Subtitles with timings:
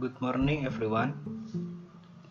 [0.00, 1.12] morning, everyone.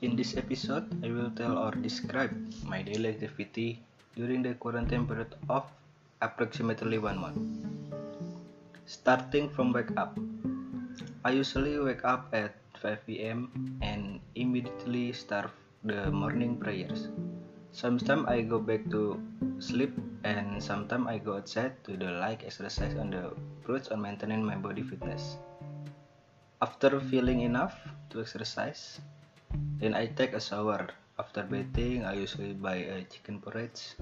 [0.01, 2.33] In this episode, I will tell or describe
[2.65, 3.77] my daily activity
[4.15, 5.69] during the quarantine period of
[6.19, 7.37] approximately one month.
[8.87, 10.17] Starting from wake up,
[11.23, 13.53] I usually wake up at 5 pm
[13.85, 17.09] and immediately start the morning prayers.
[17.69, 19.21] Sometimes I go back to
[19.59, 23.29] sleep and sometimes I go outside to do light exercise on the
[23.69, 25.37] roads on maintaining my body fitness.
[26.59, 27.71] After feeling enough
[28.11, 28.99] to exercise,
[29.79, 30.91] then I take a shower.
[31.15, 33.95] After bathing, I usually buy a chicken porridge,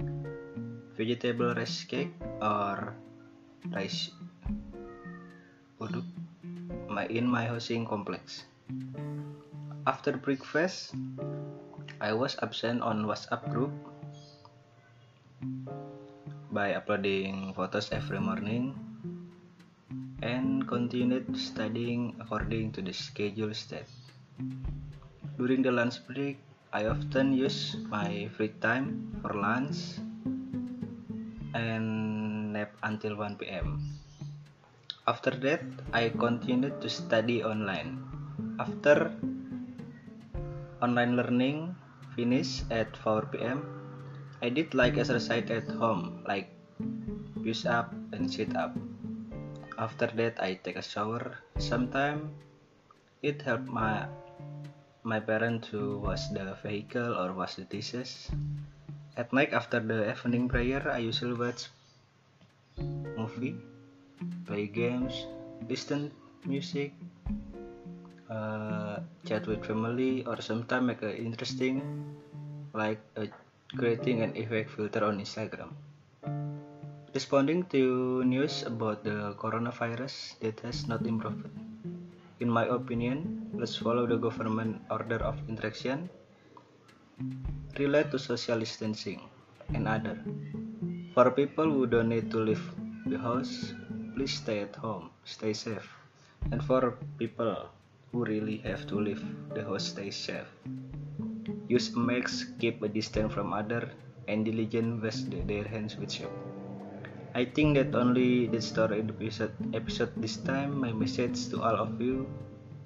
[0.98, 2.98] vegetable rice cake, or
[3.70, 4.10] rice
[5.78, 6.10] uduk
[6.90, 8.50] my in my housing complex.
[9.86, 10.98] After breakfast,
[12.02, 13.70] I was absent on WhatsApp group
[16.50, 18.87] by uploading photos every morning
[20.28, 23.88] and continued studying according to the schedule set.
[25.38, 26.38] During the lunch break,
[26.74, 30.04] I often use my free time for lunch
[31.56, 33.80] and nap until 1 pm.
[35.08, 38.04] After that, I continued to study online.
[38.60, 39.16] After
[40.82, 41.76] online learning
[42.16, 43.64] finished at 4 pm,
[44.42, 46.52] I did like exercise at home, like
[47.42, 48.76] push up and sit up.
[49.78, 51.38] After that, I take a shower.
[51.62, 52.34] Sometimes
[53.22, 54.10] it helped my
[55.06, 58.30] my parent to wash the vehicle or wash the dishes.
[59.16, 61.70] At night, after the evening prayer, I usually watch
[63.18, 63.56] movie,
[64.46, 65.26] play games,
[65.70, 66.12] listen
[66.46, 66.94] music,
[68.30, 71.82] uh, chat with family, or sometimes make a interesting
[72.74, 73.26] like uh,
[73.78, 75.74] creating an effect filter on Instagram.
[77.16, 81.48] Responding to news about the coronavirus that has not improved.
[82.42, 86.10] In my opinion, let's follow the government order of interaction,
[87.80, 89.22] relate to social distancing,
[89.74, 90.20] and other.
[91.16, 92.62] For people who don't need to leave
[93.08, 93.74] the house,
[94.14, 95.88] please stay at home, stay safe.
[96.52, 97.70] And for people
[98.12, 99.24] who really have to leave
[99.56, 100.52] the house, stay safe.
[101.70, 103.90] Use a mask, keep a distance from other,
[104.28, 106.57] and diligent wash their hands with soap.
[107.38, 110.74] I think that only the story episode, episode this time.
[110.74, 112.26] My message to all of you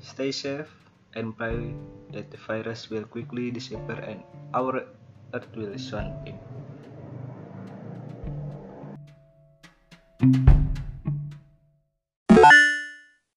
[0.04, 0.68] stay safe
[1.16, 1.72] and pray
[2.12, 4.20] that the virus will quickly disappear and
[4.54, 4.84] our
[5.32, 6.36] earth will soon end.